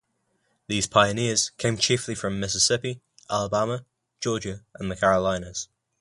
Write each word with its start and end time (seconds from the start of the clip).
These 0.65 0.87
pioneers 0.87 1.51
came 1.59 1.77
chiefly 1.77 2.15
from 2.15 2.39
Mississippi, 2.39 3.01
Alabama, 3.29 3.85
Georgia, 4.19 4.65
and 4.73 4.89
the 4.89 4.95
Carolinas. 4.95 5.69